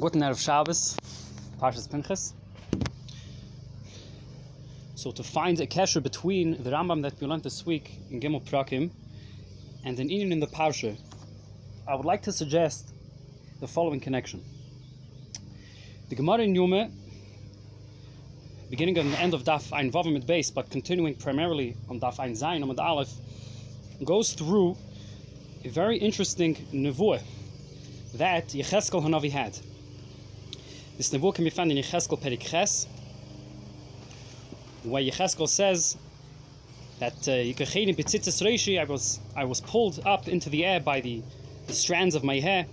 Guten 0.00 0.22
Erev 0.22 0.42
Shabbos, 0.42 0.96
Parshas 1.60 1.86
Pinchas. 1.86 2.32
So 4.94 5.12
to 5.12 5.22
find 5.22 5.60
a 5.60 5.66
kesher 5.66 6.02
between 6.02 6.62
the 6.62 6.70
Rambam 6.70 7.02
that 7.02 7.20
we 7.20 7.26
learned 7.26 7.42
this 7.42 7.66
week 7.66 7.98
in 8.10 8.18
Gimel 8.18 8.42
Prakim 8.42 8.90
and 9.84 10.00
an 10.00 10.08
inyan 10.08 10.32
in 10.32 10.40
the 10.40 10.46
Parsha, 10.46 10.96
I 11.86 11.94
would 11.94 12.06
like 12.06 12.22
to 12.22 12.32
suggest 12.32 12.94
the 13.60 13.68
following 13.68 14.00
connection. 14.00 14.42
The 16.08 16.14
Gemara 16.14 16.38
in 16.38 16.54
Yume, 16.54 16.90
beginning 18.70 18.94
the 18.94 19.02
end 19.20 19.34
of 19.34 19.44
Daf 19.44 19.74
Ein 19.74 19.92
Vav 19.92 20.10
mit 20.10 20.26
base, 20.26 20.50
but 20.50 20.70
continuing 20.70 21.16
primarily 21.16 21.76
on 21.90 22.00
Daf 22.00 22.18
Ein 22.18 22.32
Zayin 22.32 22.64
Amad 22.64 22.78
Aleph, 22.78 23.12
goes 24.02 24.32
through 24.32 24.74
a 25.66 25.68
very 25.68 25.98
interesting 25.98 26.54
nevuah 26.72 27.20
that 28.14 28.48
Yecheskel 28.48 29.02
Hanavi 29.02 29.30
had. 29.30 29.58
This 30.96 31.10
nevuah 31.10 31.34
can 31.34 31.44
be 31.44 31.50
found 31.50 31.72
in 31.72 31.78
Yecheskel 31.78 32.20
Perik 32.20 32.40
Ches, 32.40 32.86
where 34.82 35.02
Yecheskel 35.02 35.48
says 35.48 35.96
that 36.98 37.26
uh, 37.26 37.32
I 38.78 38.84
was 38.84 39.20
I 39.34 39.44
was 39.44 39.60
pulled 39.60 40.00
up 40.06 40.28
into 40.28 40.50
the 40.50 40.64
air 40.64 40.80
by 40.80 41.00
the, 41.00 41.22
the 41.66 41.72
strands 41.72 42.14
of 42.14 42.24
my 42.24 42.38
hair. 42.40 42.66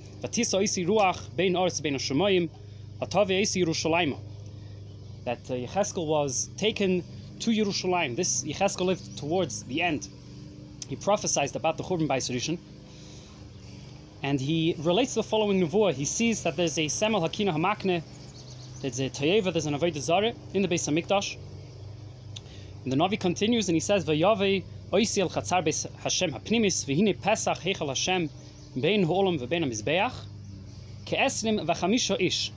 That 5.25 5.49
uh, 5.49 5.53
Yecheskel 5.53 6.05
was 6.05 6.49
taken 6.57 7.03
to 7.39 7.51
Yerushalayim. 7.51 8.15
This 8.17 8.43
Yecheskel 8.43 8.85
lived 8.85 9.17
towards 9.17 9.63
the 9.63 9.81
end. 9.81 10.09
He 10.87 10.95
prophesied 10.97 11.55
about 11.55 11.77
the 11.77 11.83
Churban 11.83 12.07
by 12.07 12.17
Rishon. 12.17 12.57
And 14.21 14.39
he 14.39 14.75
relates 14.79 15.13
the 15.13 15.23
following 15.23 15.61
nevuah. 15.61 15.93
He 15.93 16.05
sees 16.05 16.43
that 16.43 16.57
there's 16.57 16.77
a 16.77 16.87
Semel 16.87 17.21
Hakina 17.21 17.53
Hamakne, 17.53 18.03
there's 18.81 18.99
a 18.99 19.09
Toyeva, 19.09 19.51
there's 19.51 19.65
an 19.65 19.75
Avodah 19.75 19.97
Zareh 19.97 20.35
in 20.53 20.61
the 20.61 20.67
Beis 20.67 20.87
Hamikdash. 20.87 21.37
And 22.83 22.91
the 22.91 22.97
Navi 22.97 23.19
continues 23.19 23.69
and 23.69 23.75
he 23.75 23.79
says, 23.79 24.05
Vayave 24.05 24.63
Oisi 24.91 25.19
el 25.19 25.29
Chatzar 25.29 25.65
Beis 25.65 25.85
Hashem 25.99 26.31
Hapnimis, 26.31 26.85
Vihine 26.85 27.19
Pesach 27.19 27.57
Heichal 27.59 27.87
Hashem, 27.87 28.29
Bein 28.79 29.05
Holam 29.05 29.39
Vebein 29.39 29.63
HaMizbeach, 29.63 30.13
Ke'esrim 31.05 31.65
V'chamisha 31.65 32.17
Ish. 32.19 32.51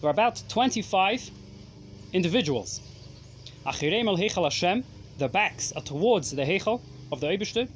There 0.00 0.08
are 0.08 0.12
about 0.12 0.42
25 0.48 1.30
individuals. 2.12 2.80
Achirem 3.66 4.06
el 4.06 4.16
Heichal 4.16 4.44
Hashem, 4.44 4.84
their 5.18 5.28
backs 5.28 5.72
are 5.72 5.82
towards 5.82 6.30
the 6.30 6.42
Heichal 6.42 6.80
of 7.12 7.20
the 7.20 7.26
Eibishter, 7.26 7.68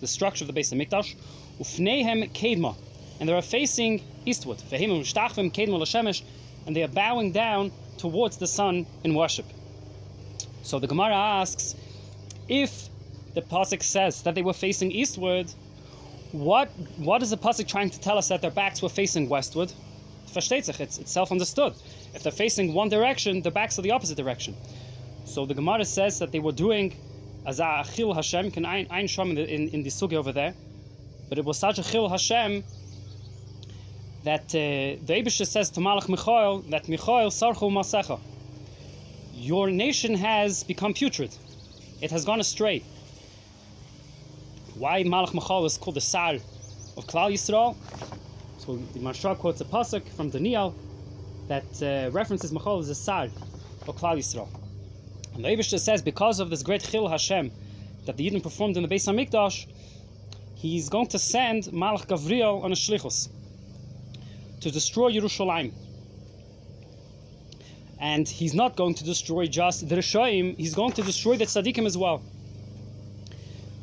the 0.00 0.06
structure 0.06 0.44
of 0.44 0.46
the 0.46 0.52
base 0.52 0.72
Beis 0.72 0.88
Hamikdash, 0.88 1.14
Ufneihem 1.60 2.32
Kedma, 2.32 2.74
and 3.20 3.28
they 3.28 3.32
are 3.32 3.42
facing 3.42 4.02
eastward. 4.24 4.58
Vehim 4.70 5.00
Shtachvim 5.00 5.52
Kedma 5.52 6.22
and 6.66 6.76
they 6.76 6.82
are 6.82 6.88
bowing 6.88 7.32
down 7.32 7.72
towards 7.96 8.36
the 8.36 8.46
sun 8.46 8.86
in 9.04 9.14
worship. 9.14 9.46
So 10.62 10.78
the 10.78 10.86
Gemara 10.86 11.14
asks, 11.14 11.74
if 12.48 12.88
the 13.34 13.42
pasuk 13.42 13.82
says 13.82 14.22
that 14.22 14.34
they 14.34 14.42
were 14.42 14.52
facing 14.52 14.90
eastward, 14.92 15.52
what 16.32 16.68
what 16.98 17.22
is 17.22 17.30
the 17.30 17.38
pasuk 17.38 17.66
trying 17.66 17.90
to 17.90 18.00
tell 18.00 18.18
us 18.18 18.28
that 18.28 18.42
their 18.42 18.50
backs 18.50 18.82
were 18.82 18.88
facing 18.88 19.28
westward? 19.28 19.72
It's, 20.36 21.10
self-understood. 21.10 21.74
If 22.14 22.22
they're 22.22 22.30
facing 22.30 22.74
one 22.74 22.90
direction, 22.90 23.40
their 23.40 23.50
backs 23.50 23.78
are 23.78 23.82
the 23.82 23.92
opposite 23.92 24.16
direction. 24.16 24.54
So 25.24 25.46
the 25.46 25.54
Gemara 25.54 25.86
says 25.86 26.18
that 26.18 26.32
they 26.32 26.38
were 26.38 26.52
doing 26.52 26.94
as 27.46 27.60
achil 27.60 28.14
Hashem, 28.14 28.50
can 28.50 28.66
ein, 28.66 28.86
ein 28.90 29.08
in 29.08 29.34
the, 29.34 29.54
in, 29.54 29.68
in 29.68 29.82
the 29.82 29.88
sugi 29.88 30.14
over 30.14 30.32
there, 30.32 30.54
but 31.28 31.38
it 31.38 31.44
was 31.44 31.58
such 31.58 31.78
a 31.78 31.82
chil 31.82 32.08
Hashem 32.08 32.64
that 34.24 34.46
uh, 34.54 35.00
the 35.06 35.14
Abisha 35.18 35.46
says 35.46 35.70
to 35.70 35.80
Malach 35.80 36.08
Michael 36.08 36.60
that 36.70 36.88
Michael 36.88 37.30
sarchu 37.30 37.70
masecha. 37.70 38.18
Your 39.34 39.70
nation 39.70 40.14
has 40.14 40.64
become 40.64 40.92
putrid. 40.94 41.34
It 42.00 42.10
has 42.10 42.24
gone 42.24 42.40
astray. 42.40 42.82
Why 44.74 45.02
Malach 45.02 45.34
Michael 45.34 45.64
is 45.66 45.78
called 45.78 45.96
the 45.96 46.00
Sar 46.00 46.34
of 46.34 47.06
Klal 47.06 47.32
Yisrael? 47.32 47.76
So 48.58 48.76
the 48.76 49.00
Maharsha 49.00 49.36
quotes 49.38 49.60
a 49.60 49.64
pasuk 49.64 50.08
from 50.16 50.30
Daniel 50.30 50.74
that 51.48 51.82
uh, 51.82 52.10
references 52.10 52.52
Michael 52.52 52.78
as 52.78 52.88
the 52.88 52.94
Sar 52.94 53.24
of 53.86 53.96
Klal 53.96 54.18
Yisrael. 54.18 54.48
And 55.34 55.44
the 55.44 55.48
Abisha 55.48 55.78
says 55.78 56.02
because 56.02 56.40
of 56.40 56.50
this 56.50 56.62
great 56.62 56.82
chil 56.82 57.08
Hashem 57.08 57.50
that 58.06 58.16
the 58.16 58.28
Yidden 58.28 58.42
performed 58.42 58.76
in 58.76 58.82
the 58.82 58.88
Beis 58.88 59.06
Hamikdash, 59.06 59.66
he's 60.58 60.88
going 60.88 61.06
to 61.06 61.18
send 61.18 61.64
Malach 61.64 62.06
Gavriel 62.06 62.62
on 62.64 62.72
a 62.72 62.74
shlichus 62.74 63.28
to 64.60 64.70
destroy 64.70 65.12
Yerushalayim. 65.12 65.72
And 68.00 68.28
he's 68.28 68.54
not 68.54 68.76
going 68.76 68.94
to 68.94 69.04
destroy 69.04 69.46
just 69.46 69.88
the 69.88 69.96
Rishoim, 69.96 70.56
he's 70.56 70.74
going 70.74 70.92
to 70.92 71.02
destroy 71.02 71.36
the 71.36 71.44
Tzaddikim 71.44 71.86
as 71.86 71.96
well. 71.96 72.22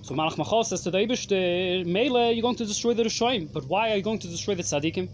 So 0.01 0.13
Malach 0.13 0.37
Michael 0.37 0.63
says 0.63 0.81
to 0.81 0.91
the 0.91 0.99
Eibush, 0.99 1.85
Mele, 1.85 2.31
you're 2.33 2.41
going 2.41 2.55
to 2.57 2.65
destroy 2.65 2.93
the 2.93 3.03
Rishoim, 3.03 3.51
but 3.51 3.65
why 3.65 3.91
are 3.91 3.95
you 3.95 4.03
going 4.03 4.19
to 4.19 4.27
destroy 4.27 4.55
the 4.55 4.63
Tzaddikim? 4.63 5.07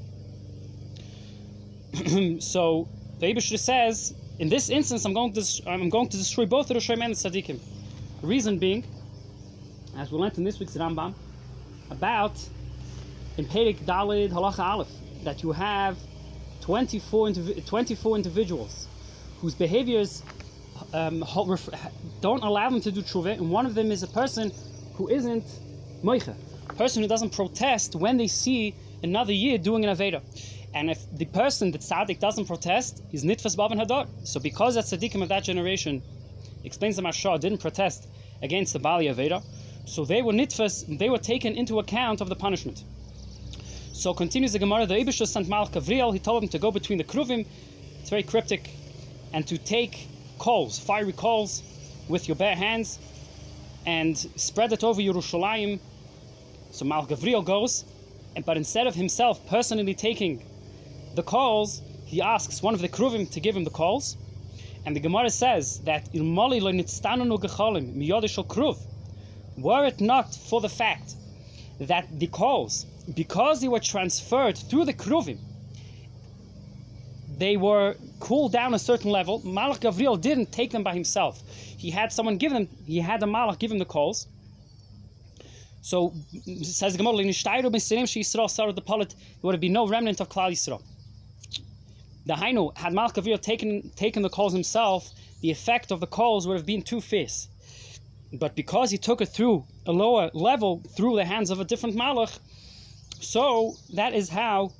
so 2.41 2.87
the 3.19 3.27
Eibush 3.27 3.57
says, 3.59 4.15
in 4.39 4.49
this 4.49 4.69
instance, 4.69 5.05
I'm 5.05 5.13
going 5.13 5.33
to 5.33 5.43
I'm 5.67 5.89
going 5.89 6.09
to 6.09 6.17
destroy 6.17 6.47
both 6.47 6.67
the 6.67 6.73
Rishoim 6.73 7.03
and 7.03 7.13
the 7.15 7.29
Tzaddikim. 7.29 7.59
Reason 8.23 8.57
being, 8.57 8.83
as 9.97 10.11
we 10.11 10.17
learned 10.17 10.37
in 10.37 10.43
this 10.43 10.59
week's 10.59 10.75
Rambam, 10.75 11.13
about 11.91 12.33
in 13.37 13.45
Perik 13.45 13.77
Dalid 13.85 14.31
Halacha 14.31 14.59
Aleph 14.59 14.89
that 15.23 15.43
you 15.43 15.51
have 15.51 15.97
24, 16.61 17.27
indiv- 17.27 17.65
24 17.65 18.15
individuals 18.15 18.87
whose 19.39 19.53
behaviors 19.53 20.23
um, 20.93 21.23
don't 22.21 22.43
allow 22.43 22.69
them 22.69 22.81
to 22.81 22.91
do 22.91 23.01
tshuva, 23.01 23.33
and 23.33 23.49
one 23.49 23.65
of 23.65 23.75
them 23.75 23.91
is 23.91 24.03
a 24.03 24.07
person 24.07 24.51
who 24.95 25.09
isn't 25.09 25.45
moicha, 26.03 26.35
person 26.77 27.01
who 27.01 27.07
doesn't 27.07 27.31
protest 27.31 27.95
when 27.95 28.17
they 28.17 28.27
see 28.27 28.75
another 29.03 29.33
year 29.33 29.57
doing 29.57 29.85
an 29.85 29.95
aveda. 29.95 30.21
And 30.73 30.89
if 30.89 30.99
the 31.17 31.25
person, 31.25 31.71
the 31.71 31.79
tzaddik, 31.79 32.19
doesn't 32.19 32.45
protest, 32.45 33.03
is 33.11 33.25
nitfas 33.25 33.57
bavan 33.57 33.79
hadar. 33.85 34.07
So 34.23 34.39
because 34.39 34.75
that 34.75 34.85
tzaddikim 34.85 35.21
of 35.21 35.29
that 35.29 35.43
generation, 35.43 36.01
explains 36.63 36.95
the 36.95 37.01
Maharsha, 37.01 37.39
didn't 37.39 37.59
protest 37.59 38.07
against 38.41 38.73
the 38.73 38.79
Bali 38.79 39.07
aveda, 39.07 39.43
so 39.85 40.05
they 40.05 40.21
were 40.21 40.33
nitfas, 40.33 40.97
they 40.97 41.09
were 41.09 41.17
taken 41.17 41.55
into 41.55 41.79
account 41.79 42.21
of 42.21 42.29
the 42.29 42.35
punishment. 42.35 42.83
So 43.93 44.13
continues 44.13 44.53
the 44.53 44.59
Gemara, 44.59 44.85
the 44.85 44.95
Ibishah 44.95 45.27
sent 45.27 45.47
Malach 45.47 45.71
Gavriel, 45.71 46.13
he 46.13 46.19
told 46.19 46.43
him 46.43 46.49
to 46.49 46.59
go 46.59 46.71
between 46.71 46.97
the 46.97 47.03
Kruvim, 47.03 47.45
it's 47.99 48.09
very 48.09 48.23
cryptic, 48.23 48.69
and 49.33 49.47
to 49.47 49.57
take 49.57 50.07
coals, 50.39 50.79
fiery 50.79 51.13
coals, 51.13 51.63
with 52.07 52.27
your 52.27 52.35
bare 52.35 52.55
hands, 52.55 52.99
and 53.85 54.17
spread 54.17 54.73
it 54.73 54.83
over 54.83 55.01
Yerushalayim. 55.01 55.79
So 56.71 56.85
Malach 56.85 57.09
Gavriel 57.09 57.43
goes, 57.43 57.85
and, 58.35 58.45
but 58.45 58.57
instead 58.57 58.87
of 58.87 58.95
himself 58.95 59.45
personally 59.47 59.93
taking 59.93 60.43
the 61.15 61.23
coals, 61.23 61.81
he 62.05 62.21
asks 62.21 62.61
one 62.61 62.73
of 62.73 62.81
the 62.81 62.89
Kruvim 62.89 63.29
to 63.31 63.39
give 63.39 63.55
him 63.55 63.63
the 63.63 63.69
coals. 63.69 64.17
And 64.85 64.95
the 64.95 64.99
Gemara 64.99 65.29
says 65.29 65.79
that 65.81 66.09
were 69.57 69.85
it 69.85 69.99
not 69.99 70.33
for 70.33 70.61
the 70.61 70.69
fact 70.69 71.15
that 71.79 72.07
the 72.19 72.27
coals, 72.27 72.85
because 73.15 73.61
they 73.61 73.67
were 73.67 73.79
transferred 73.79 74.57
through 74.57 74.85
the 74.85 74.93
Kruvim, 74.93 75.39
they 77.37 77.57
were 77.57 77.95
cooled 78.19 78.51
down 78.51 78.73
a 78.73 78.79
certain 78.79 79.09
level. 79.09 79.41
Malach 79.41 79.79
Gavriel 79.79 80.19
didn't 80.19 80.51
take 80.51 80.71
them 80.71 80.83
by 80.83 80.93
himself. 80.93 81.41
He 81.47 81.89
had 81.89 82.13
someone 82.13 82.37
give 82.37 82.51
them, 82.51 82.67
he 82.85 82.99
had 82.99 83.19
the 83.19 83.25
Malach 83.25 83.57
give 83.57 83.71
him 83.71 83.79
the 83.79 83.85
coals. 83.85 84.27
So 85.81 86.13
says 86.61 86.95
Gemara, 86.95 87.17
the 87.17 88.83
polit, 88.85 89.09
there 89.09 89.41
would 89.41 89.55
have 89.55 89.61
been 89.61 89.73
no 89.73 89.87
remnant 89.87 90.21
of 90.21 90.29
Klal 90.29 90.51
Yisrael. 90.51 90.83
The 92.27 92.33
Hainu, 92.33 92.77
had 92.77 92.93
Malach 92.93 93.15
Gavriel 93.15 93.41
taken, 93.41 93.89
taken 93.95 94.21
the 94.21 94.29
coals 94.29 94.53
himself, 94.53 95.11
the 95.41 95.49
effect 95.49 95.91
of 95.91 95.99
the 95.99 96.05
coals 96.05 96.47
would 96.47 96.55
have 96.55 96.67
been 96.67 96.83
too 96.83 97.01
fierce. 97.01 97.47
But 98.33 98.55
because 98.55 98.89
he 98.91 98.97
took 98.97 99.21
it 99.21 99.27
through 99.27 99.65
a 99.85 99.91
lower 99.91 100.31
level, 100.33 100.81
through 100.95 101.17
the 101.17 101.25
hands 101.25 101.49
of 101.49 101.59
a 101.59 101.65
different 101.65 101.95
Malach, 101.95 102.39
so 103.19 103.75
that 103.93 104.13
is 104.13 104.29
how, 104.29 104.71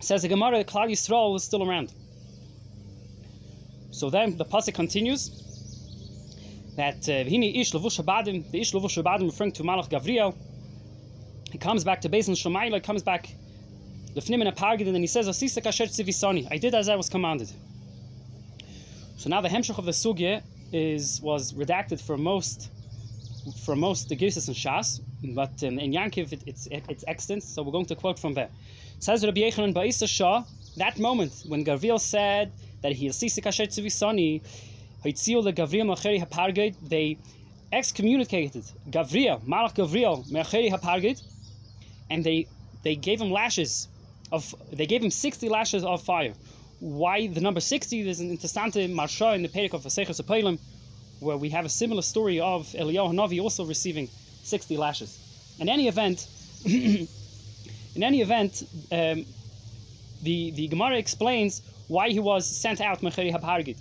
says 0.00 0.22
the 0.22 0.28
Gemara, 0.28 0.58
the 0.58 0.64
Klal 0.64 0.90
Yisrael 0.90 1.32
was 1.32 1.44
still 1.44 1.62
around. 1.68 1.92
So 3.90 4.08
then 4.08 4.36
the 4.38 4.44
pasuk 4.44 4.74
continues 4.74 5.28
that 6.76 7.06
uh, 7.08 7.28
Hini 7.28 7.60
Ish 7.60 7.72
Levush 7.72 8.02
Habadim, 8.02 8.50
the 8.50 8.60
Ish 8.60 8.72
Levush 8.72 9.02
Habadim 9.02 9.26
referring 9.26 9.52
to 9.52 9.62
Malach 9.62 9.90
Gavriel, 9.90 10.34
he 11.50 11.58
comes 11.58 11.84
back 11.84 12.00
to 12.00 12.08
Beis 12.08 12.28
Shemayla, 12.30 12.82
comes 12.82 13.02
back 13.02 13.28
Lefnim 14.14 14.40
in 14.40 14.46
a 14.46 14.52
Pargid, 14.52 14.88
and 14.88 14.96
he 14.96 15.06
says, 15.06 15.28
I 16.50 16.58
did 16.58 16.74
as 16.74 16.88
I 16.88 16.96
was 16.96 17.08
commanded. 17.10 17.50
So 19.18 19.28
now 19.28 19.40
the 19.42 19.48
Hemshach 19.48 19.78
of 19.78 19.84
the 19.84 19.92
Sugya 19.92 20.42
is 20.72 21.20
was 21.22 21.52
redacted 21.52 22.00
for 22.00 22.16
most 22.16 22.70
for 23.64 23.74
most 23.74 24.08
the 24.08 24.16
Girsis 24.16 24.46
and 24.48 24.56
Shas, 24.56 25.00
but 25.34 25.62
um, 25.64 25.78
in 25.78 25.92
Yankiv 25.92 26.32
it, 26.32 26.42
it's 26.46 26.68
it's 26.70 27.04
extant. 27.06 27.42
So 27.42 27.62
we're 27.62 27.72
going 27.72 27.86
to 27.86 27.96
quote 27.96 28.18
from 28.18 28.34
there. 28.34 28.50
Says 28.98 29.24
Rabbi 29.24 29.40
Yochanan 29.40 29.74
Ba'isa 29.74 30.08
Shah, 30.08 30.44
that 30.76 30.98
moment 30.98 31.42
when 31.48 31.64
Gavriel 31.64 32.00
said 32.00 32.52
that 32.82 32.92
he 32.92 33.08
is 33.08 33.16
Sisik 33.16 33.46
Asher 33.46 33.64
Tzivisani, 33.66 34.40
Haitziel 35.04 35.42
the 35.42 35.52
Gavriel 35.52 35.86
Macheri 35.92 36.24
Haparged, 36.24 36.76
they 36.88 37.18
excommunicated 37.72 38.64
Gavriel, 38.90 39.40
Malach 39.42 39.74
Gavriel 39.74 40.24
Macheri 40.30 40.70
Haparged, 40.70 41.22
and 42.10 42.22
they 42.22 42.46
they 42.84 42.94
gave 42.94 43.20
him 43.20 43.30
lashes 43.30 43.88
of 44.30 44.54
they 44.72 44.86
gave 44.86 45.02
him 45.02 45.10
60 45.10 45.48
lashes 45.48 45.84
of 45.84 46.02
fire. 46.02 46.32
Why 46.82 47.28
the 47.28 47.40
number 47.40 47.60
60? 47.60 48.02
There's 48.02 48.18
an 48.18 48.36
interessante 48.36 48.92
Maharsha 48.92 49.36
in 49.36 49.42
the 49.42 49.48
Perek 49.48 49.72
of 49.72 49.84
Vaseches 49.84 50.20
Apolim, 50.20 50.58
where 51.20 51.36
we 51.36 51.48
have 51.50 51.64
a 51.64 51.68
similar 51.68 52.02
story 52.02 52.40
of 52.40 52.66
Eliyahu 52.72 53.14
Hanavi 53.14 53.40
also 53.40 53.64
receiving 53.64 54.08
60 54.42 54.76
lashes. 54.76 55.16
In 55.60 55.68
any 55.68 55.86
event, 55.86 56.26
in 56.64 57.06
any 58.02 58.20
event, 58.20 58.64
um, 58.90 59.24
the 60.24 60.50
the 60.50 60.66
Gemara 60.66 60.98
explains 60.98 61.62
why 61.86 62.08
he 62.08 62.18
was 62.18 62.44
sent 62.44 62.80
out 62.80 63.00
Mecheri 63.00 63.30
Habhargit, 63.32 63.78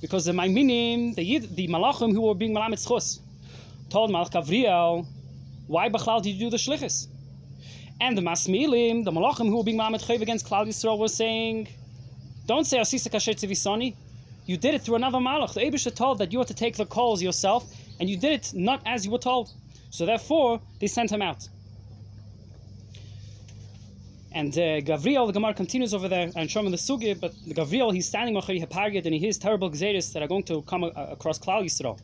because 0.00 0.24
the 0.24 0.30
Maiminim, 0.30 1.16
the 1.16 1.24
Yid, 1.24 1.56
the 1.56 1.66
Malachim 1.66 2.12
who 2.12 2.20
were 2.20 2.36
being 2.36 2.54
Malamet 2.54 2.78
Schus, 2.86 3.18
told 3.90 4.12
Malach 4.12 4.30
Gavriel, 4.30 5.04
why 5.66 5.88
Bechlal 5.88 6.22
did 6.22 6.36
you 6.36 6.38
do 6.38 6.50
the 6.50 6.56
Shlichus? 6.56 7.08
And 8.00 8.16
the 8.16 8.22
Masmilim, 8.22 9.02
the 9.02 9.10
Malachim 9.10 9.48
who 9.48 9.56
were 9.56 9.64
being 9.64 9.78
Malamet 9.78 10.08
against 10.22 10.46
Klal 10.46 10.68
Yisrael, 10.68 11.00
were 11.00 11.08
saying, 11.08 11.66
don't 12.46 12.64
say 12.64 12.78
Asisa 12.78 13.10
Kasher 13.10 13.34
Tzivisani. 13.34 13.94
You 14.46 14.56
did 14.58 14.74
it 14.74 14.82
through 14.82 14.96
another 14.96 15.18
Malach. 15.18 15.54
The 15.54 15.60
Abisha 15.60 15.94
told 15.94 16.18
that 16.18 16.32
you 16.32 16.38
had 16.38 16.48
to 16.48 16.54
take 16.54 16.76
the 16.76 16.84
calls 16.84 17.22
yourself, 17.22 17.74
and 17.98 18.10
you 18.10 18.16
did 18.16 18.32
it 18.32 18.52
not 18.54 18.82
as 18.84 19.04
you 19.04 19.10
were 19.10 19.18
told. 19.18 19.50
So 19.90 20.04
therefore, 20.04 20.60
they 20.80 20.86
sent 20.86 21.10
him 21.10 21.22
out. 21.22 21.48
And 24.32 24.52
uh, 24.58 24.80
Gavriel, 24.80 25.28
the 25.28 25.32
Gemara 25.32 25.54
continues 25.54 25.94
over 25.94 26.08
there 26.08 26.24
and 26.34 26.48
Shom 26.50 26.68
the 26.68 26.76
Sugi, 26.76 27.18
but 27.18 27.32
Gavriel, 27.46 27.94
he's 27.94 28.08
standing 28.08 28.34
Machari 28.34 28.60
Hapargit 28.60 29.04
and 29.04 29.14
he 29.14 29.20
hears 29.20 29.38
terrible 29.38 29.70
Gzeris 29.70 30.12
that 30.12 30.24
are 30.24 30.26
going 30.26 30.42
to 30.44 30.62
come 30.62 30.82
uh, 30.82 30.90
across 30.96 31.38
Klal 31.38 31.64
Yisrael. 31.64 32.00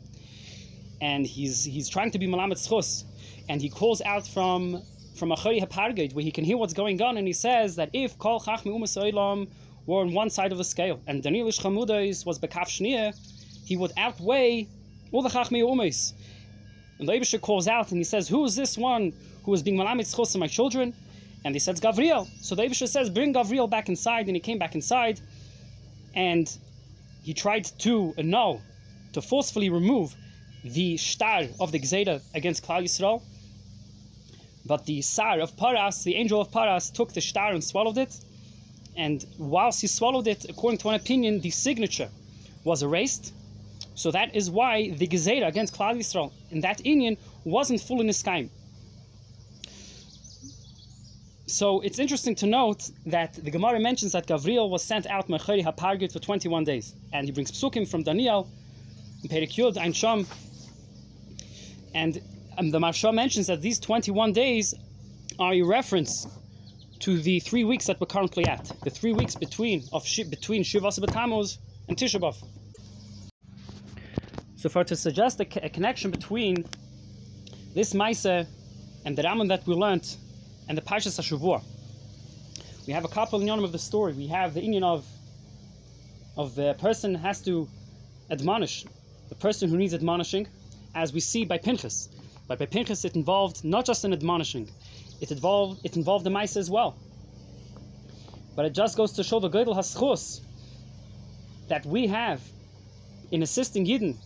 And 1.01 1.27
he's 1.27 1.65
he's 1.65 1.89
trying 1.89 2.11
to 2.11 2.19
be 2.19 2.27
Malamet 2.27 2.65
Schus. 2.65 3.03
And 3.49 3.61
he 3.61 3.69
calls 3.69 4.01
out 4.03 4.25
from 4.25 4.81
from 5.15 5.29
Machari 5.29 5.61
Hapargit 5.61 6.13
where 6.13 6.23
he 6.23 6.31
can 6.31 6.45
hear 6.45 6.55
what's 6.55 6.73
going 6.73 7.01
on 7.01 7.17
and 7.17 7.27
he 7.27 7.33
says 7.33 7.75
that 7.75 7.89
if 7.91 8.17
Kol 8.17 8.39
Chachmi 8.39 8.71
Umas 8.71 8.95
were 9.85 10.01
on 10.01 10.13
one 10.13 10.29
side 10.29 10.51
of 10.51 10.57
the 10.57 10.63
scale 10.63 10.99
and 11.07 11.23
Daniel 11.23 11.47
Ish 11.47 11.63
was 11.63 12.39
Bekaf 12.39 12.67
Shnia, 12.67 13.15
he 13.65 13.77
would 13.77 13.91
outweigh 13.97 14.67
all 15.11 15.21
the 15.21 15.29
Chachmi 15.29 15.61
Umas. 15.61 16.13
And 16.99 17.07
the 17.07 17.13
Abisha 17.13 17.41
calls 17.41 17.67
out 17.67 17.89
and 17.91 17.97
he 17.97 18.03
says, 18.03 18.27
Who 18.27 18.45
is 18.45 18.55
this 18.55 18.77
one 18.77 19.13
who 19.43 19.53
is 19.53 19.63
being 19.63 19.77
Malamet 19.77 20.05
Schus 20.13 20.33
to 20.33 20.37
my 20.37 20.47
children? 20.47 20.93
And 21.43 21.55
they 21.55 21.59
said, 21.59 21.77
Gavriel. 21.77 22.27
So 22.41 22.53
the 22.53 22.63
Abisha 22.63 22.87
says, 22.87 23.09
bring 23.09 23.33
Gavriel 23.33 23.69
back 23.69 23.89
inside. 23.89 24.27
And 24.27 24.35
he 24.35 24.39
came 24.39 24.59
back 24.59 24.75
inside 24.75 25.19
and 26.13 26.55
he 27.23 27.33
tried 27.33 27.65
to 27.79 28.13
annul, 28.17 28.61
to 29.13 29.21
forcefully 29.21 29.69
remove 29.69 30.15
the 30.63 30.97
star 30.97 31.43
of 31.59 31.71
the 31.71 31.79
Gzeda 31.79 32.21
against 32.35 32.63
Klal 32.63 32.83
Yisrael. 32.83 33.21
But 34.65 34.85
the 34.85 35.01
Sar 35.01 35.39
of 35.39 35.57
Paras, 35.57 36.03
the 36.03 36.15
angel 36.15 36.39
of 36.39 36.51
Paras, 36.51 36.91
took 36.91 37.13
the 37.13 37.21
star 37.21 37.53
and 37.53 37.63
swallowed 37.63 37.97
it. 37.97 38.15
And 39.05 39.25
whilst 39.39 39.81
he 39.81 39.87
swallowed 39.87 40.27
it, 40.27 40.45
according 40.47 40.77
to 40.81 40.85
one 40.85 40.95
opinion, 40.95 41.39
the 41.39 41.49
signature 41.49 42.09
was 42.63 42.83
erased. 42.83 43.33
So 43.95 44.11
that 44.11 44.35
is 44.35 44.51
why 44.51 44.91
the 44.91 45.07
Gezeda 45.07 45.47
against 45.47 45.75
Klal 45.75 45.95
Yisrael 45.97 46.31
in 46.51 46.61
that 46.61 46.77
inyan 46.83 47.17
wasn't 47.43 47.81
full 47.81 47.99
in 47.99 48.05
his 48.05 48.21
time. 48.21 48.51
So 51.47 51.81
it's 51.81 51.97
interesting 51.97 52.35
to 52.35 52.45
note 52.45 52.91
that 53.07 53.33
the 53.45 53.49
Gemara 53.49 53.79
mentions 53.79 54.11
that 54.11 54.27
Gavriel 54.27 54.69
was 54.69 54.83
sent 54.83 55.07
out 55.07 55.27
Mecheri 55.29 55.63
HaPargit 55.63 56.13
for 56.13 56.19
21 56.19 56.63
days. 56.63 56.93
And 57.11 57.25
he 57.25 57.31
brings 57.31 57.51
psukim 57.51 57.87
from 57.87 58.03
Daniel, 58.03 58.47
in 59.23 59.29
Perek 59.29 59.53
Yud, 59.57 59.77
Ein 59.77 59.93
Sham. 59.93 60.27
And 61.95 62.21
um, 62.59 62.69
the 62.69 62.77
Maharsha 62.77 63.11
mentions 63.11 63.47
that 63.47 63.61
these 63.63 63.79
21 63.79 64.31
days 64.31 64.75
are 65.39 65.53
a 65.53 65.63
reference 65.63 66.27
to 67.01 67.19
the 67.19 67.39
three 67.39 67.63
weeks 67.63 67.87
that 67.87 67.99
we're 67.99 68.07
currently 68.07 68.45
at. 68.45 68.71
The 68.83 68.91
three 68.91 69.11
weeks 69.11 69.35
between 69.35 69.83
of 69.91 70.03
between 70.29 70.63
Shivas 70.63 70.99
B'Tammuz 70.99 71.57
and 71.87 71.97
Tisha 71.97 72.19
B'Av. 72.19 72.37
So 74.55 74.69
far 74.69 74.83
to 74.83 74.95
suggest 74.95 75.39
a, 75.39 75.45
connection 75.45 76.11
between 76.11 76.63
this 77.73 77.93
Maisa 77.93 78.45
and 79.05 79.17
the 79.17 79.23
Rambam 79.23 79.47
that 79.47 79.65
we 79.65 79.73
learned 79.73 80.15
and 80.69 80.77
the 80.77 80.81
Parshas 80.83 81.19
Hashavua. 81.19 81.63
We 82.85 82.93
have 82.93 83.03
a 83.03 83.07
couple 83.07 83.39
inyanim 83.39 83.63
of 83.63 83.71
the 83.71 83.79
story. 83.79 84.13
We 84.13 84.27
have 84.27 84.53
the 84.53 84.61
inyan 84.61 84.83
of 84.83 85.05
of 86.37 86.53
the 86.53 86.75
person 86.75 87.15
has 87.15 87.41
to 87.41 87.67
admonish 88.29 88.85
the 89.29 89.35
person 89.35 89.69
who 89.69 89.77
needs 89.77 89.93
admonishing, 89.95 90.47
as 90.93 91.13
we 91.13 91.19
see 91.19 91.45
by 91.45 91.57
Pinchas. 91.57 92.09
But 92.47 92.59
by 92.59 92.67
Pinchas, 92.67 93.05
it 93.05 93.15
involved 93.15 93.63
not 93.63 93.85
just 93.85 94.05
an 94.05 94.13
admonishing; 94.13 94.69
it 95.21 95.31
involved 95.31 95.85
it 95.85 95.95
involved 95.95 96.25
the 96.25 96.29
mice 96.29 96.57
as 96.57 96.69
well. 96.69 96.97
But 98.55 98.65
it 98.65 98.73
just 98.73 98.97
goes 98.97 99.13
to 99.13 99.23
show 99.23 99.39
the 99.39 99.49
Gödel 99.49 99.75
Haschus 99.75 100.41
that 101.69 101.85
we 101.85 102.07
have 102.07 102.41
in 103.31 103.43
assisting 103.43 103.85
Yidden 103.85 104.17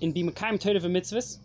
in 0.00 0.14
Bimakaim 0.14 0.58
Torah 0.58 0.80
mitzvahs. 0.80 1.38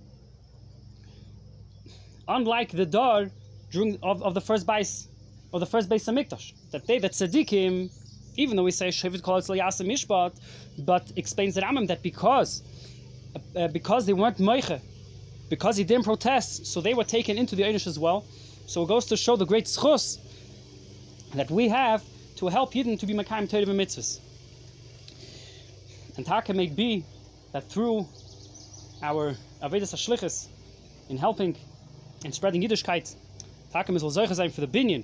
Unlike 2.28 2.72
the 2.72 2.86
Dar 2.86 3.30
during 3.72 3.98
of, 4.02 4.24
of 4.24 4.34
the 4.34 4.42
first 4.42 4.66
base 4.66 5.08
of 5.54 5.60
the 5.60 5.66
first 5.66 5.90
base 5.90 6.08
of 6.08 6.16
Mikdash. 6.16 6.54
That 6.72 6.86
they 6.88 7.00
that 7.00 7.12
tzaddikim, 7.12 7.92
even 8.36 8.56
though 8.56 8.64
we 8.64 8.72
say 8.72 8.90
Shevet 8.90 9.24
Kol 9.24 9.42
Yasa 9.42 9.86
Mishpat, 9.86 10.40
but 10.86 11.12
explains 11.16 11.56
the 11.56 11.62
Rambam 11.62 11.88
that 11.88 12.04
because 12.04 12.62
uh, 13.56 13.68
because 13.70 14.06
they 14.06 14.14
weren't 14.14 14.38
moiche, 14.38 14.80
because 15.50 15.78
he 15.78 15.84
didn't 15.84 16.06
protest, 16.06 16.66
so 16.66 16.82
they 16.82 16.94
were 16.94 17.04
taken 17.04 17.38
into 17.38 17.56
the 17.56 17.64
Einish 17.64 17.88
as 17.88 17.98
well. 17.98 18.26
So 18.66 18.84
it 18.84 18.88
goes 18.88 19.06
to 19.06 19.18
show 19.18 19.36
the 19.36 19.46
great 19.46 19.66
schus 19.66 20.20
that 21.36 21.50
we 21.50 21.70
have 21.70 22.04
to 22.38 22.48
help 22.48 22.74
Yidden 22.74 23.00
to 23.00 23.06
be 23.06 23.14
Makayim 23.14 23.50
Torah 23.50 23.66
mitzvahs. 23.66 24.20
And 26.18 26.26
Taka 26.26 26.54
may 26.54 26.68
be 26.68 27.06
that 27.54 27.70
through 27.70 28.08
our 29.02 29.36
Avedis 29.62 29.94
Ashlichas 29.94 30.48
in 31.10 31.18
helping 31.18 31.56
and 32.26 32.34
spreading 32.34 32.62
Yiddishkeit 32.62 33.16
Takem 33.74 34.00
soll 34.00 34.12
solche 34.12 34.36
sein 34.36 34.50
für 34.50 34.62
the 34.62 34.68
Binyan 34.68 35.04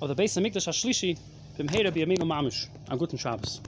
of 0.00 0.08
the 0.08 0.14
Beis 0.14 0.36
Hamikdash 0.38 0.68
HaShlishi, 0.68 1.18
bim 1.56 1.68
Heira 1.68 1.90
b'Yamin 1.90 2.18
Mamish. 2.18 2.68
A 2.88 2.96
guten 2.96 3.18
Shabbos. 3.18 3.60